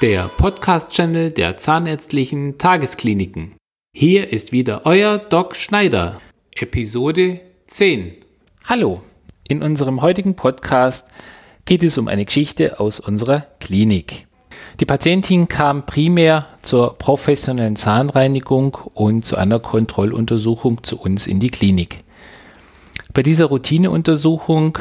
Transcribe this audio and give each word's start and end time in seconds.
der 0.00 0.28
Podcast-Channel 0.28 1.30
der 1.30 1.58
Zahnärztlichen 1.58 2.56
Tageskliniken. 2.56 3.56
Hier 3.94 4.32
ist 4.32 4.50
wieder 4.50 4.86
euer 4.86 5.18
Doc 5.18 5.54
Schneider, 5.56 6.22
Episode 6.54 7.40
10. 7.66 8.14
Hallo, 8.64 9.02
in 9.46 9.62
unserem 9.62 10.00
heutigen 10.00 10.36
Podcast 10.36 11.06
geht 11.66 11.82
es 11.82 11.98
um 11.98 12.08
eine 12.08 12.24
Geschichte 12.24 12.80
aus 12.80 12.98
unserer 12.98 13.40
Klinik. 13.60 14.26
Die 14.80 14.86
Patientin 14.86 15.48
kam 15.48 15.84
primär 15.84 16.46
zur 16.62 16.96
professionellen 16.96 17.76
Zahnreinigung 17.76 18.78
und 18.94 19.26
zu 19.26 19.36
einer 19.36 19.58
Kontrolluntersuchung 19.58 20.82
zu 20.82 20.98
uns 20.98 21.26
in 21.26 21.40
die 21.40 21.50
Klinik. 21.50 21.98
Bei 23.12 23.22
dieser 23.22 23.46
Routineuntersuchung 23.46 24.78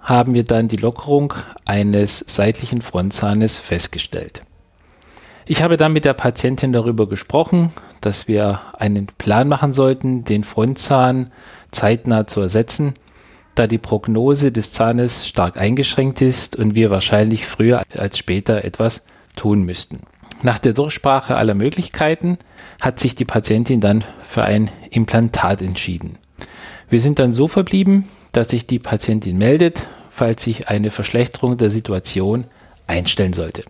haben 0.00 0.34
wir 0.34 0.42
dann 0.42 0.66
die 0.66 0.76
Lockerung 0.76 1.34
eines 1.66 2.18
seitlichen 2.18 2.82
Frontzahnes 2.82 3.58
festgestellt. 3.60 4.42
Ich 5.48 5.62
habe 5.62 5.76
dann 5.76 5.92
mit 5.92 6.04
der 6.04 6.12
Patientin 6.12 6.72
darüber 6.72 7.08
gesprochen, 7.08 7.70
dass 8.00 8.26
wir 8.26 8.60
einen 8.76 9.06
Plan 9.06 9.46
machen 9.46 9.72
sollten, 9.72 10.24
den 10.24 10.42
Frontzahn 10.42 11.30
zeitnah 11.70 12.26
zu 12.26 12.40
ersetzen, 12.40 12.94
da 13.54 13.68
die 13.68 13.78
Prognose 13.78 14.50
des 14.50 14.72
Zahnes 14.72 15.28
stark 15.28 15.56
eingeschränkt 15.56 16.20
ist 16.20 16.56
und 16.56 16.74
wir 16.74 16.90
wahrscheinlich 16.90 17.46
früher 17.46 17.84
als 17.96 18.18
später 18.18 18.64
etwas 18.64 19.06
tun 19.36 19.62
müssten. 19.62 20.00
Nach 20.42 20.58
der 20.58 20.72
Durchsprache 20.72 21.36
aller 21.36 21.54
Möglichkeiten 21.54 22.38
hat 22.80 22.98
sich 22.98 23.14
die 23.14 23.24
Patientin 23.24 23.80
dann 23.80 24.02
für 24.28 24.42
ein 24.42 24.68
Implantat 24.90 25.62
entschieden. 25.62 26.18
Wir 26.90 27.00
sind 27.00 27.20
dann 27.20 27.32
so 27.32 27.46
verblieben, 27.46 28.08
dass 28.32 28.48
sich 28.48 28.66
die 28.66 28.80
Patientin 28.80 29.38
meldet, 29.38 29.84
falls 30.10 30.42
sich 30.42 30.68
eine 30.68 30.90
Verschlechterung 30.90 31.56
der 31.56 31.70
Situation 31.70 32.46
einstellen 32.88 33.32
sollte. 33.32 33.62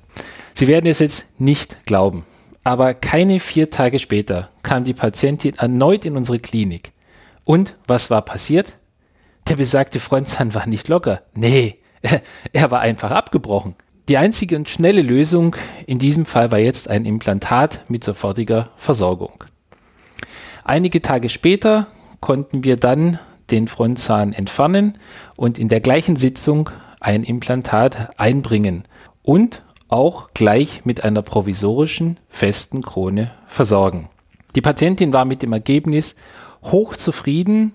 Sie 0.59 0.69
werden 0.69 0.87
es 0.87 1.01
jetzt 1.01 1.27
nicht 1.37 1.85
glauben, 1.85 2.25
aber 2.65 2.95
keine 2.95 3.41
vier 3.41 3.69
Tage 3.69 3.99
später 3.99 4.49
kam 4.63 4.85
die 4.85 4.95
Patientin 4.95 5.55
erneut 5.57 6.07
in 6.07 6.17
unsere 6.17 6.39
Klinik. 6.39 6.93
Und 7.45 7.77
was 7.87 8.09
war 8.09 8.23
passiert? 8.23 8.79
Der 9.51 9.57
besagte 9.57 10.01
Frontzahn 10.01 10.55
war 10.55 10.67
nicht 10.67 10.89
locker. 10.89 11.21
Nee, 11.35 11.77
er 12.55 12.71
war 12.71 12.81
einfach 12.81 13.11
abgebrochen. 13.11 13.75
Die 14.09 14.17
einzige 14.17 14.57
und 14.57 14.71
schnelle 14.71 15.03
Lösung 15.03 15.57
in 15.87 15.98
diesem 15.98 16.25
Fall 16.25 16.51
war 16.51 16.59
jetzt 16.59 16.89
ein 16.89 17.05
Implantat 17.05 17.83
mit 17.91 18.03
sofortiger 18.03 18.70
Versorgung. 18.79 19.45
Einige 20.65 21.03
Tage 21.03 21.29
später 21.29 21.87
konnten 22.20 22.65
wir 22.65 22.79
dann 22.79 23.19
den 23.51 23.69
Frontzahn 23.69 24.33
entfernen 24.33 24.95
und 25.37 25.59
in 25.59 25.69
der 25.69 25.83
gleichen 25.83 26.17
Sitzung 26.17 26.70
ein 26.98 27.25
Implantat 27.25 28.19
einbringen 28.19 28.85
und 29.23 29.63
auch 29.89 30.31
gleich 30.34 30.84
mit 30.84 31.05
einer 31.05 31.23
provisorischen 31.23 32.19
festen 32.29 32.83
Krone 32.83 33.31
versorgen. 33.47 34.09
Die 34.55 34.61
Patientin 34.61 35.12
war 35.12 35.25
mit 35.25 35.42
dem 35.42 35.53
Ergebnis 35.53 36.17
hoch 36.62 36.97
zufrieden, 36.97 37.73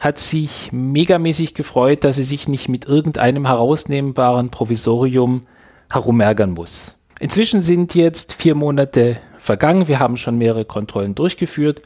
hat 0.00 0.18
sich 0.18 0.70
megamäßig 0.72 1.54
gefreut, 1.54 2.04
dass 2.04 2.16
sie 2.16 2.24
sich 2.24 2.48
nicht 2.48 2.68
mit 2.68 2.84
irgendeinem 2.86 3.46
herausnehmbaren 3.46 4.50
Provisorium 4.50 5.46
herumärgern 5.90 6.50
muss. 6.50 6.96
Inzwischen 7.20 7.62
sind 7.62 7.94
jetzt 7.94 8.34
vier 8.34 8.54
Monate 8.54 9.18
vergangen, 9.38 9.88
wir 9.88 10.00
haben 10.00 10.16
schon 10.16 10.36
mehrere 10.36 10.64
Kontrollen 10.64 11.14
durchgeführt 11.14 11.82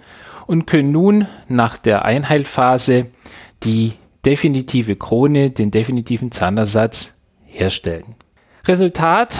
und 0.47 0.67
können 0.67 0.91
nun 0.91 1.27
nach 1.49 1.77
der 1.77 2.05
Einheilphase 2.05 3.07
die 3.63 3.93
definitive 4.25 4.97
Krone, 4.97 5.51
den 5.51 5.71
definitiven 5.71 6.33
Zahnersatz 6.33 7.15
herstellen. 7.45 8.15
Resultat, 8.67 9.35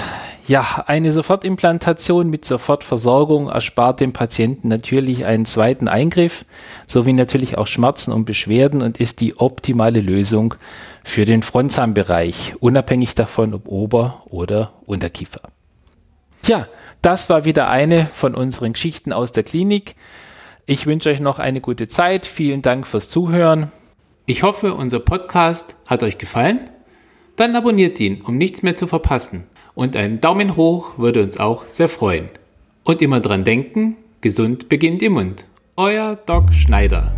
ja, 0.49 0.83
eine 0.87 1.13
Sofortimplantation 1.13 2.31
mit 2.31 2.47
Sofortversorgung 2.47 3.51
erspart 3.51 4.01
dem 4.01 4.15
Patienten 4.15 4.69
natürlich 4.69 5.27
einen 5.27 5.45
zweiten 5.45 5.89
Eingriff, 5.89 6.47
sowie 6.87 7.13
natürlich 7.13 7.59
auch 7.59 7.67
Schmerzen 7.67 8.13
und 8.13 8.25
Beschwerden 8.25 8.81
und 8.81 8.99
ist 8.99 9.21
die 9.21 9.39
optimale 9.39 10.01
Lösung 10.01 10.55
für 11.05 11.27
den 11.27 11.43
Frontzahnbereich, 11.43 12.55
unabhängig 12.61 13.15
davon, 13.15 13.53
ob 13.53 13.69
Ober- 13.69 14.23
oder 14.31 14.73
Unterkiefer. 14.87 15.43
Ja, 16.47 16.67
das 17.03 17.29
war 17.29 17.45
wieder 17.45 17.69
eine 17.69 18.07
von 18.07 18.35
unseren 18.35 18.73
Geschichten 18.73 19.13
aus 19.13 19.33
der 19.33 19.43
Klinik. 19.43 19.97
Ich 20.65 20.87
wünsche 20.87 21.11
euch 21.11 21.21
noch 21.21 21.39
eine 21.39 21.61
gute 21.61 21.89
Zeit. 21.89 22.25
Vielen 22.25 22.63
Dank 22.63 22.87
fürs 22.87 23.11
Zuhören. 23.11 23.71
Ich 24.25 24.43
hoffe, 24.43 24.73
unser 24.73 25.01
Podcast 25.01 25.77
hat 25.87 26.03
euch 26.03 26.17
gefallen. 26.17 26.71
Dann 27.37 27.55
abonniert 27.55 28.01
ihn, 28.01 28.23
um 28.23 28.39
nichts 28.39 28.63
mehr 28.63 28.77
zu 28.77 28.87
verpassen 28.87 29.47
und 29.79 29.95
einen 29.95 30.21
Daumen 30.21 30.57
hoch 30.57 30.99
würde 30.99 31.23
uns 31.23 31.39
auch 31.39 31.69
sehr 31.69 31.87
freuen. 31.87 32.31
Und 32.83 33.01
immer 33.01 33.21
dran 33.21 33.45
denken, 33.45 33.97
gesund 34.21 34.69
beginnt 34.69 35.05
im 35.05 35.13
Mund. 35.13 35.47
Euer 35.77 36.17
Doc 36.27 36.53
Schneider. 36.53 37.13